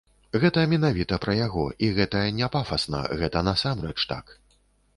Гэта 0.43 0.61
менавіта 0.71 1.19
пра 1.25 1.35
яго, 1.41 1.65
і 1.87 1.91
гэта 1.99 2.23
не 2.39 2.47
пафасна, 2.57 3.05
гэта 3.23 3.47
насамрэч 3.49 3.97
так. 4.15 4.37